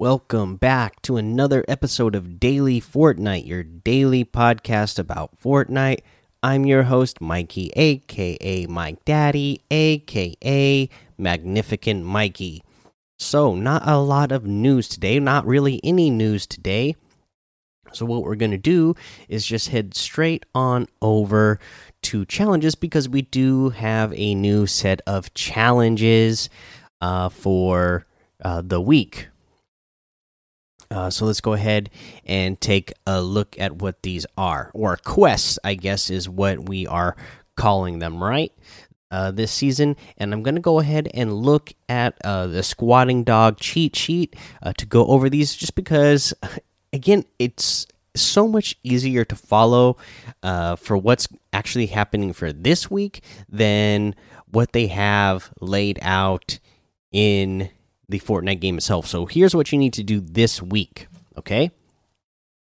Welcome 0.00 0.56
back 0.56 1.02
to 1.02 1.18
another 1.18 1.62
episode 1.68 2.14
of 2.14 2.40
Daily 2.40 2.80
Fortnite, 2.80 3.46
your 3.46 3.62
daily 3.62 4.24
podcast 4.24 4.98
about 4.98 5.38
Fortnite. 5.38 6.00
I'm 6.42 6.64
your 6.64 6.84
host, 6.84 7.20
Mikey, 7.20 7.70
aka 7.76 8.64
Mike 8.64 9.04
Daddy, 9.04 9.60
aka 9.70 10.88
Magnificent 11.18 12.06
Mikey. 12.06 12.62
So, 13.18 13.54
not 13.54 13.86
a 13.86 13.98
lot 13.98 14.32
of 14.32 14.46
news 14.46 14.88
today, 14.88 15.20
not 15.20 15.46
really 15.46 15.82
any 15.84 16.08
news 16.08 16.46
today. 16.46 16.96
So, 17.92 18.06
what 18.06 18.22
we're 18.22 18.36
going 18.36 18.52
to 18.52 18.56
do 18.56 18.94
is 19.28 19.44
just 19.44 19.68
head 19.68 19.94
straight 19.94 20.46
on 20.54 20.88
over 21.02 21.60
to 22.04 22.24
challenges 22.24 22.74
because 22.74 23.06
we 23.06 23.20
do 23.20 23.68
have 23.68 24.14
a 24.16 24.34
new 24.34 24.66
set 24.66 25.02
of 25.06 25.34
challenges 25.34 26.48
uh, 27.02 27.28
for 27.28 28.06
uh, 28.42 28.62
the 28.64 28.80
week. 28.80 29.28
Uh, 30.90 31.08
so 31.08 31.24
let's 31.24 31.40
go 31.40 31.52
ahead 31.52 31.88
and 32.26 32.60
take 32.60 32.92
a 33.06 33.22
look 33.22 33.56
at 33.58 33.76
what 33.76 34.02
these 34.02 34.26
are, 34.36 34.70
or 34.74 34.96
quests, 34.96 35.58
I 35.62 35.74
guess, 35.74 36.10
is 36.10 36.28
what 36.28 36.68
we 36.68 36.86
are 36.86 37.16
calling 37.56 38.00
them, 38.00 38.22
right? 38.22 38.52
Uh, 39.12 39.30
this 39.30 39.50
season, 39.50 39.96
and 40.18 40.32
I'm 40.32 40.42
going 40.42 40.54
to 40.54 40.60
go 40.60 40.78
ahead 40.78 41.08
and 41.14 41.32
look 41.32 41.72
at 41.88 42.16
uh, 42.24 42.46
the 42.46 42.60
SquatingDog 42.60 43.56
cheat 43.58 43.96
sheet 43.96 44.36
uh, 44.62 44.72
to 44.78 44.86
go 44.86 45.06
over 45.06 45.28
these, 45.28 45.54
just 45.56 45.74
because, 45.74 46.32
again, 46.92 47.24
it's 47.38 47.86
so 48.16 48.48
much 48.48 48.76
easier 48.82 49.24
to 49.24 49.36
follow 49.36 49.96
uh, 50.42 50.76
for 50.76 50.96
what's 50.96 51.28
actually 51.52 51.86
happening 51.86 52.32
for 52.32 52.52
this 52.52 52.90
week 52.90 53.22
than 53.48 54.14
what 54.50 54.72
they 54.72 54.88
have 54.88 55.52
laid 55.60 55.98
out 56.02 56.58
in 57.12 57.70
the 58.10 58.20
Fortnite 58.20 58.60
game 58.60 58.76
itself. 58.76 59.06
So 59.06 59.26
here's 59.26 59.54
what 59.54 59.72
you 59.72 59.78
need 59.78 59.92
to 59.94 60.02
do 60.02 60.20
this 60.20 60.60
week. 60.62 61.06
Okay, 61.38 61.70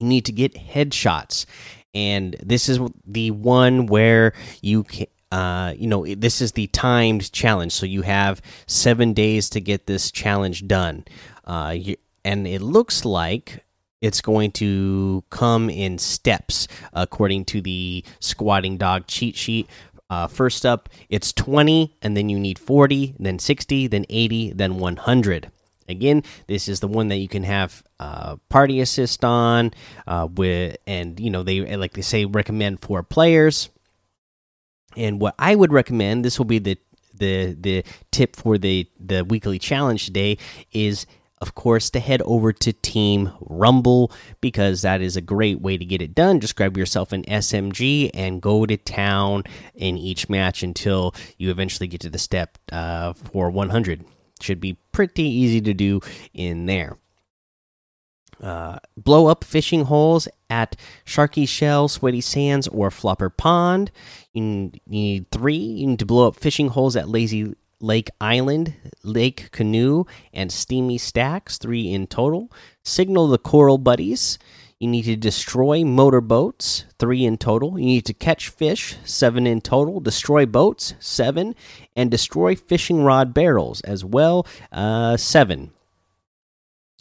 you 0.00 0.06
need 0.06 0.24
to 0.26 0.32
get 0.32 0.54
headshots, 0.54 1.46
and 1.94 2.36
this 2.42 2.68
is 2.68 2.78
the 3.06 3.30
one 3.30 3.86
where 3.86 4.32
you 4.60 4.84
can. 4.84 5.06
Uh, 5.30 5.74
you 5.76 5.86
know, 5.86 6.06
this 6.06 6.40
is 6.40 6.52
the 6.52 6.68
timed 6.68 7.30
challenge, 7.32 7.72
so 7.72 7.84
you 7.84 8.00
have 8.00 8.40
seven 8.66 9.12
days 9.12 9.50
to 9.50 9.60
get 9.60 9.86
this 9.86 10.10
challenge 10.10 10.66
done. 10.66 11.04
Uh, 11.44 11.74
you, 11.76 11.96
and 12.24 12.46
it 12.46 12.62
looks 12.62 13.04
like 13.04 13.62
it's 14.00 14.20
going 14.20 14.52
to 14.52 15.22
come 15.30 15.68
in 15.68 15.98
steps 15.98 16.66
according 16.92 17.44
to 17.44 17.60
the 17.60 18.04
SquatingDog 18.20 19.04
cheat 19.06 19.36
sheet 19.36 19.68
uh, 20.10 20.26
first 20.26 20.64
up, 20.64 20.88
it's 21.08 21.32
20, 21.32 21.96
and 22.02 22.16
then 22.16 22.28
you 22.28 22.38
need 22.38 22.58
40, 22.58 23.14
then 23.18 23.38
60, 23.38 23.86
then 23.88 24.06
80, 24.08 24.52
then 24.52 24.78
100. 24.78 25.50
Again, 25.88 26.22
this 26.46 26.68
is 26.68 26.80
the 26.80 26.88
one 26.88 27.08
that 27.08 27.16
you 27.16 27.28
can 27.28 27.44
have 27.44 27.82
uh, 27.98 28.36
party 28.48 28.80
assist 28.80 29.24
on, 29.24 29.72
uh, 30.06 30.28
with, 30.30 30.76
and 30.86 31.18
you 31.18 31.30
know 31.30 31.42
they 31.42 31.76
like 31.76 31.94
they 31.94 32.02
say 32.02 32.26
recommend 32.26 32.80
for 32.80 33.02
players. 33.02 33.70
And 34.96 35.18
what 35.18 35.34
I 35.38 35.54
would 35.54 35.72
recommend, 35.72 36.26
this 36.26 36.38
will 36.38 36.44
be 36.44 36.58
the 36.58 36.78
the 37.14 37.56
the 37.58 37.84
tip 38.10 38.36
for 38.36 38.58
the 38.58 38.86
the 39.00 39.24
weekly 39.24 39.58
challenge 39.58 40.04
today 40.04 40.36
is 40.72 41.06
of 41.40 41.54
course, 41.54 41.90
to 41.90 42.00
head 42.00 42.22
over 42.22 42.52
to 42.52 42.72
Team 42.72 43.32
Rumble 43.40 44.12
because 44.40 44.82
that 44.82 45.00
is 45.00 45.16
a 45.16 45.20
great 45.20 45.60
way 45.60 45.76
to 45.76 45.84
get 45.84 46.02
it 46.02 46.14
done. 46.14 46.40
Just 46.40 46.56
grab 46.56 46.76
yourself 46.76 47.12
an 47.12 47.22
SMG 47.24 48.10
and 48.14 48.42
go 48.42 48.66
to 48.66 48.76
town 48.76 49.44
in 49.74 49.96
each 49.96 50.28
match 50.28 50.62
until 50.62 51.14
you 51.36 51.50
eventually 51.50 51.86
get 51.86 52.00
to 52.02 52.10
the 52.10 52.18
step 52.18 52.58
uh, 52.72 53.12
for 53.12 53.50
100. 53.50 54.04
Should 54.40 54.60
be 54.60 54.78
pretty 54.92 55.24
easy 55.24 55.60
to 55.60 55.74
do 55.74 56.00
in 56.32 56.66
there. 56.66 56.96
Uh, 58.40 58.78
blow 58.96 59.26
up 59.26 59.42
fishing 59.42 59.84
holes 59.84 60.28
at 60.48 60.76
Sharky 61.04 61.48
Shell, 61.48 61.88
Sweaty 61.88 62.20
Sands, 62.20 62.68
or 62.68 62.90
Flopper 62.90 63.30
Pond. 63.30 63.90
You 64.32 64.70
need 64.86 65.30
three. 65.30 65.56
You 65.56 65.88
need 65.88 65.98
to 65.98 66.06
blow 66.06 66.28
up 66.28 66.36
fishing 66.36 66.68
holes 66.68 66.94
at 66.94 67.08
Lazy 67.08 67.54
Lake 67.80 68.10
Island, 68.20 68.74
Lake 69.02 69.50
Canoe, 69.52 70.04
and 70.32 70.50
Steamy 70.50 70.98
Stacks, 70.98 71.58
three 71.58 71.92
in 71.92 72.06
total. 72.06 72.50
Signal 72.84 73.28
the 73.28 73.38
Coral 73.38 73.78
Buddies. 73.78 74.38
You 74.78 74.88
need 74.88 75.02
to 75.06 75.16
destroy 75.16 75.84
motorboats, 75.84 76.84
three 76.98 77.24
in 77.24 77.36
total. 77.36 77.78
You 77.78 77.86
need 77.86 78.06
to 78.06 78.14
catch 78.14 78.48
fish, 78.48 78.96
seven 79.04 79.46
in 79.46 79.60
total. 79.60 79.98
Destroy 79.98 80.46
boats, 80.46 80.94
seven. 81.00 81.56
And 81.96 82.10
destroy 82.10 82.54
fishing 82.54 83.02
rod 83.02 83.34
barrels 83.34 83.80
as 83.80 84.04
well, 84.04 84.46
uh, 84.70 85.16
seven. 85.16 85.72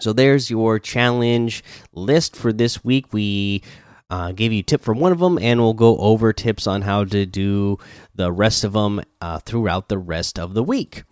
So 0.00 0.12
there's 0.12 0.50
your 0.50 0.78
challenge 0.78 1.62
list 1.92 2.36
for 2.36 2.52
this 2.52 2.84
week. 2.84 3.12
We 3.12 3.62
uh, 4.10 4.32
gave 4.32 4.52
you 4.52 4.60
a 4.60 4.62
tip 4.62 4.82
for 4.82 4.92
one 4.92 5.12
of 5.12 5.20
them, 5.20 5.38
and 5.38 5.60
we'll 5.60 5.74
go 5.74 5.96
over 5.98 6.32
tips 6.32 6.66
on 6.66 6.82
how 6.82 7.04
to 7.04 7.24
do 7.24 7.78
the 8.14 8.32
rest 8.32 8.64
of 8.64 8.72
them 8.72 9.00
uh, 9.20 9.38
throughout 9.38 9.88
the 9.88 9.98
rest 9.98 10.38
of 10.38 10.54
the 10.54 10.62
week. 10.62 11.04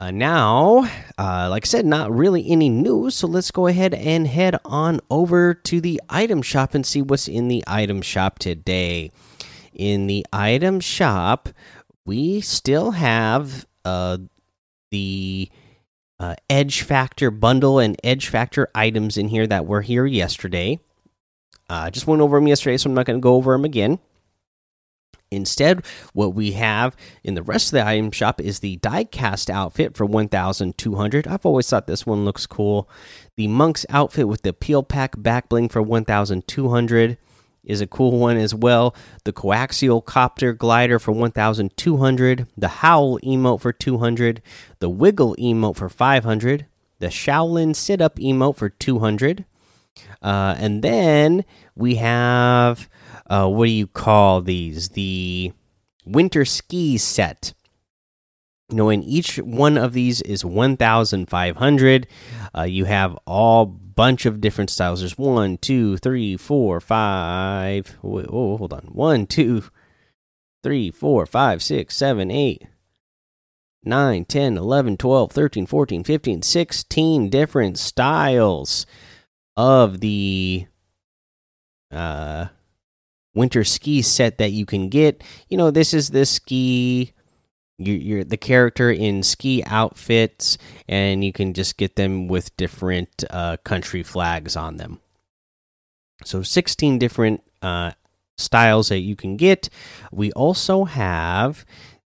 Uh, 0.00 0.12
now, 0.12 0.88
uh, 1.18 1.48
like 1.50 1.64
I 1.64 1.66
said, 1.66 1.84
not 1.84 2.12
really 2.12 2.48
any 2.48 2.68
news, 2.68 3.16
so 3.16 3.26
let's 3.26 3.50
go 3.50 3.66
ahead 3.66 3.92
and 3.94 4.28
head 4.28 4.56
on 4.64 5.00
over 5.10 5.54
to 5.54 5.80
the 5.80 6.00
item 6.08 6.40
shop 6.40 6.72
and 6.72 6.86
see 6.86 7.02
what's 7.02 7.26
in 7.26 7.48
the 7.48 7.64
item 7.66 8.00
shop 8.00 8.38
today. 8.38 9.10
In 9.74 10.06
the 10.06 10.24
item 10.32 10.78
shop, 10.78 11.48
we 12.06 12.40
still 12.40 12.92
have 12.92 13.66
uh, 13.84 14.18
the 14.90 15.50
uh, 16.20 16.36
Edge 16.48 16.82
Factor 16.82 17.30
bundle 17.30 17.80
and 17.80 17.96
Edge 18.04 18.28
Factor 18.28 18.68
items 18.74 19.16
in 19.16 19.28
here 19.28 19.46
that 19.48 19.66
were 19.66 19.82
here 19.82 20.06
yesterday. 20.06 20.78
I 21.68 21.88
uh, 21.88 21.90
just 21.90 22.06
went 22.06 22.22
over 22.22 22.38
them 22.38 22.48
yesterday, 22.48 22.78
so 22.78 22.88
I'm 22.88 22.94
not 22.94 23.06
going 23.06 23.18
to 23.18 23.22
go 23.22 23.34
over 23.34 23.52
them 23.52 23.64
again. 23.64 23.98
Instead, 25.30 25.84
what 26.14 26.32
we 26.34 26.52
have 26.52 26.96
in 27.22 27.34
the 27.34 27.42
rest 27.42 27.68
of 27.68 27.72
the 27.72 27.86
item 27.86 28.10
shop 28.10 28.40
is 28.40 28.60
the 28.60 28.78
diecast 28.78 29.50
outfit 29.50 29.94
for 29.94 30.06
1200. 30.06 31.26
I've 31.26 31.44
always 31.44 31.68
thought 31.68 31.86
this 31.86 32.06
one 32.06 32.24
looks 32.24 32.46
cool. 32.46 32.88
The 33.36 33.48
monk's 33.48 33.84
outfit 33.90 34.26
with 34.26 34.42
the 34.42 34.54
peel 34.54 34.82
pack 34.82 35.20
back 35.20 35.50
bling 35.50 35.68
for 35.68 35.82
1200 35.82 37.18
is 37.64 37.80
a 37.82 37.86
cool 37.86 38.18
one 38.18 38.38
as 38.38 38.54
well. 38.54 38.94
The 39.24 39.34
coaxial 39.34 40.02
copter 40.02 40.54
glider 40.54 40.98
for 40.98 41.12
1200, 41.12 42.46
the 42.56 42.68
howl 42.68 43.18
emote 43.20 43.60
for 43.60 43.72
200, 43.72 44.40
the 44.78 44.88
wiggle 44.88 45.36
emote 45.36 45.76
for 45.76 45.90
500, 45.90 46.64
the 47.00 47.08
Shaolin 47.08 47.76
sit 47.76 48.00
up 48.00 48.16
emote 48.16 48.56
for 48.56 48.70
200 48.70 49.44
uh, 50.22 50.54
and 50.58 50.82
then 50.82 51.44
we 51.74 51.96
have 51.96 52.88
uh, 53.28 53.46
what 53.48 53.66
do 53.66 53.72
you 53.72 53.86
call 53.86 54.40
these? 54.40 54.90
The 54.90 55.52
winter 56.04 56.44
ski 56.44 56.96
set. 56.98 57.52
You 58.70 58.76
know, 58.76 58.90
in 58.90 59.02
each 59.02 59.36
one 59.36 59.78
of 59.78 59.94
these 59.94 60.20
is 60.22 60.44
1,500. 60.44 62.06
Uh, 62.56 62.62
you 62.62 62.84
have 62.84 63.16
all 63.26 63.64
bunch 63.64 64.26
of 64.26 64.40
different 64.40 64.70
styles. 64.70 65.00
There's 65.00 65.16
one, 65.16 65.56
two, 65.58 65.96
three, 65.96 66.36
four, 66.36 66.80
five. 66.80 67.96
Wait, 68.02 68.26
oh, 68.28 68.58
hold 68.58 68.72
on. 68.72 68.88
One, 68.92 69.26
two, 69.26 69.64
three, 70.62 70.90
four, 70.90 71.24
five, 71.24 71.62
six, 71.62 71.96
seven, 71.96 72.30
eight, 72.30 72.66
nine, 73.82 74.26
ten, 74.26 74.58
eleven, 74.58 74.98
twelve, 74.98 75.32
thirteen, 75.32 75.66
fourteen, 75.66 76.04
fifteen, 76.04 76.42
sixteen 76.42 77.30
different 77.30 77.78
styles 77.78 78.84
of 79.58 80.00
the 80.00 80.66
uh 81.90 82.46
winter 83.34 83.64
ski 83.64 84.00
set 84.00 84.38
that 84.38 84.52
you 84.52 84.64
can 84.64 84.88
get. 84.88 85.22
You 85.48 85.58
know, 85.58 85.70
this 85.70 85.92
is 85.92 86.10
the 86.10 86.24
ski 86.24 87.12
you're, 87.78 88.24
the 88.24 88.36
character 88.36 88.90
in 88.90 89.22
ski 89.22 89.62
outfits, 89.64 90.58
and 90.88 91.24
you 91.24 91.32
can 91.32 91.54
just 91.54 91.76
get 91.76 91.94
them 91.96 92.26
with 92.26 92.56
different 92.56 93.24
uh, 93.30 93.56
country 93.58 94.02
flags 94.02 94.56
on 94.56 94.76
them. 94.76 95.00
So, 96.24 96.42
16 96.42 96.98
different 96.98 97.42
uh, 97.62 97.92
styles 98.36 98.88
that 98.88 98.98
you 98.98 99.14
can 99.14 99.36
get. 99.36 99.68
We 100.10 100.32
also 100.32 100.84
have 100.84 101.64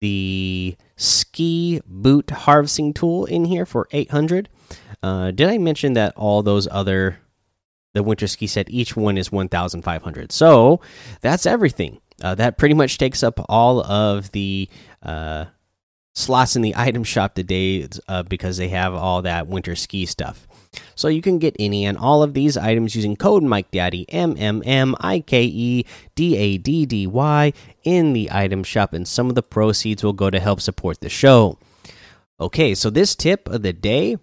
the 0.03 0.77
ski 0.97 1.81
boot 1.87 2.31
harvesting 2.31 2.93
tool 2.93 3.25
in 3.25 3.47
here 3.47 3.65
for 3.65 3.89
800. 3.91 4.51
Uh, 5.03 5.31
did 5.31 5.49
I 5.49 5.57
mention 5.57 5.95
that 5.95 6.13
all 6.15 6.43
those 6.43 6.69
other 6.71 7.21
the 7.95 8.03
winter 8.03 8.27
ski 8.27 8.47
set 8.47 8.69
each 8.69 8.95
one 8.95 9.17
is 9.17 9.33
1500 9.33 10.31
so 10.31 10.81
that's 11.21 11.47
everything. 11.47 12.01
Uh, 12.23 12.35
that 12.35 12.59
pretty 12.59 12.75
much 12.75 12.99
takes 12.99 13.23
up 13.23 13.41
all 13.49 13.83
of 13.85 14.31
the 14.33 14.69
uh, 15.03 15.47
slots 16.15 16.55
in 16.55 16.63
the 16.63 16.75
item 16.77 17.03
shop 17.03 17.35
today 17.35 17.89
uh, 18.09 18.23
because 18.23 18.57
they 18.57 18.69
have 18.69 18.95
all 18.95 19.23
that 19.23 19.47
winter 19.47 19.75
ski 19.75 20.07
stuff. 20.07 20.47
So 20.95 21.09
you 21.09 21.23
can 21.23 21.39
get 21.39 21.57
any 21.59 21.85
and 21.85 21.99
all 21.99 22.23
of 22.23 22.35
these 22.35 22.57
items 22.57 22.95
using 22.95 23.17
code 23.17 23.43
Mike 23.43 23.71
Daddy 23.71 24.07
M 24.09 24.35
M 24.39 24.63
M 24.65 24.95
I 25.01 25.21
K 25.21 25.45
E 25.45 25.85
D 26.15 26.37
A 26.37 26.59
D 26.59 26.87
D 26.87 27.07
Y 27.07 27.53
in 27.85 28.13
the 28.13 28.29
item 28.33 28.65
shop, 28.65 28.93
and 28.93 29.07
some 29.07 29.29
of 29.29 29.35
the 29.35 29.43
proceeds 29.43 30.03
will 30.03 30.13
go 30.13 30.31
to 30.31 30.41
help 30.41 30.61
support 30.61 31.01
the 31.01 31.09
show. 31.09 31.59
Okay, 32.41 32.75
so 32.75 32.91
this 32.91 33.15
tip 33.15 33.49
of 33.49 33.63
the 33.63 33.73
day 33.73 34.17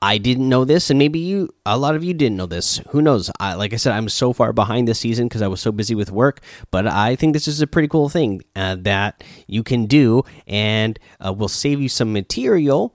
I 0.00 0.18
didn't 0.18 0.48
know 0.48 0.64
this, 0.64 0.90
and 0.90 0.98
maybe 0.98 1.18
you, 1.18 1.50
a 1.66 1.76
lot 1.76 1.94
of 1.94 2.02
you 2.02 2.14
didn't 2.14 2.36
know 2.36 2.46
this. 2.46 2.80
Who 2.90 3.02
knows? 3.02 3.30
I, 3.38 3.54
like 3.54 3.72
I 3.72 3.76
said, 3.76 3.92
I'm 3.92 4.08
so 4.08 4.32
far 4.32 4.52
behind 4.52 4.88
this 4.88 4.98
season 5.00 5.28
because 5.28 5.42
I 5.42 5.48
was 5.48 5.60
so 5.60 5.72
busy 5.72 5.94
with 5.94 6.10
work. 6.10 6.40
But 6.70 6.86
I 6.86 7.16
think 7.16 7.32
this 7.32 7.46
is 7.46 7.60
a 7.60 7.66
pretty 7.66 7.88
cool 7.88 8.08
thing 8.08 8.42
uh, 8.54 8.76
that 8.80 9.22
you 9.46 9.62
can 9.62 9.86
do, 9.86 10.24
and 10.46 10.98
uh, 11.24 11.32
will 11.32 11.48
save 11.48 11.80
you 11.80 11.88
some 11.88 12.12
material 12.12 12.94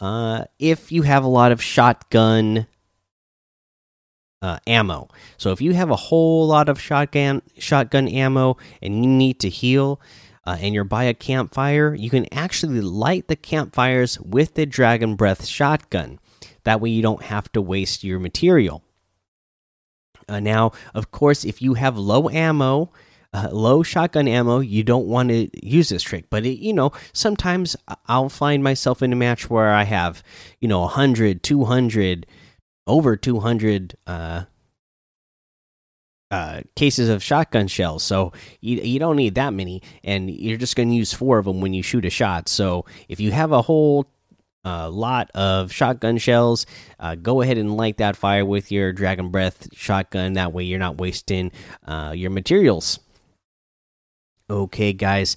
uh, 0.00 0.44
if 0.58 0.90
you 0.90 1.02
have 1.02 1.24
a 1.24 1.28
lot 1.28 1.52
of 1.52 1.62
shotgun 1.62 2.66
uh, 4.40 4.58
ammo. 4.66 5.08
So 5.36 5.52
if 5.52 5.60
you 5.60 5.74
have 5.74 5.90
a 5.90 5.96
whole 5.96 6.46
lot 6.46 6.68
of 6.68 6.80
shotgun 6.80 7.42
shotgun 7.58 8.08
ammo 8.08 8.56
and 8.80 9.04
you 9.04 9.10
need 9.10 9.38
to 9.40 9.48
heal, 9.48 10.00
uh, 10.44 10.56
and 10.60 10.74
you're 10.74 10.84
by 10.84 11.04
a 11.04 11.14
campfire, 11.14 11.94
you 11.94 12.10
can 12.10 12.26
actually 12.34 12.80
light 12.80 13.28
the 13.28 13.36
campfires 13.36 14.18
with 14.20 14.54
the 14.54 14.66
Dragon 14.66 15.14
Breath 15.14 15.46
shotgun. 15.46 16.18
That 16.64 16.80
way, 16.80 16.90
you 16.90 17.02
don't 17.02 17.22
have 17.22 17.50
to 17.52 17.60
waste 17.60 18.04
your 18.04 18.18
material. 18.18 18.82
Uh, 20.28 20.40
now, 20.40 20.72
of 20.94 21.10
course, 21.10 21.44
if 21.44 21.60
you 21.60 21.74
have 21.74 21.98
low 21.98 22.28
ammo, 22.28 22.90
uh, 23.32 23.48
low 23.50 23.82
shotgun 23.82 24.28
ammo, 24.28 24.60
you 24.60 24.82
don't 24.82 25.06
want 25.06 25.30
to 25.30 25.48
use 25.66 25.88
this 25.88 26.02
trick. 26.02 26.26
But 26.30 26.44
it, 26.46 26.58
you 26.58 26.72
know, 26.72 26.92
sometimes 27.12 27.76
I'll 28.06 28.28
find 28.28 28.62
myself 28.62 29.02
in 29.02 29.12
a 29.12 29.16
match 29.16 29.48
where 29.48 29.72
I 29.72 29.84
have, 29.84 30.22
you 30.60 30.68
know, 30.68 30.80
100, 30.80 31.42
200, 31.42 32.26
over 32.86 33.16
200 33.16 33.96
uh, 34.06 34.44
uh, 36.30 36.60
cases 36.76 37.08
of 37.08 37.22
shotgun 37.22 37.68
shells. 37.68 38.02
So 38.02 38.32
you, 38.60 38.78
you 38.78 38.98
don't 38.98 39.16
need 39.16 39.34
that 39.34 39.52
many, 39.52 39.82
and 40.02 40.30
you're 40.30 40.58
just 40.58 40.76
going 40.76 40.88
to 40.88 40.94
use 40.94 41.12
four 41.12 41.38
of 41.38 41.44
them 41.44 41.60
when 41.60 41.74
you 41.74 41.82
shoot 41.82 42.04
a 42.04 42.10
shot. 42.10 42.48
So 42.48 42.86
if 43.08 43.20
you 43.20 43.32
have 43.32 43.52
a 43.52 43.62
whole 43.62 44.06
a 44.64 44.90
lot 44.90 45.30
of 45.34 45.72
shotgun 45.72 46.18
shells. 46.18 46.66
Uh, 46.98 47.14
go 47.14 47.40
ahead 47.40 47.58
and 47.58 47.76
light 47.76 47.98
that 47.98 48.16
fire 48.16 48.44
with 48.44 48.70
your 48.70 48.92
Dragon 48.92 49.30
Breath 49.30 49.68
shotgun. 49.74 50.34
That 50.34 50.52
way, 50.52 50.64
you're 50.64 50.78
not 50.78 50.98
wasting 50.98 51.52
uh, 51.86 52.12
your 52.16 52.30
materials. 52.30 53.00
Okay, 54.48 54.92
guys, 54.92 55.36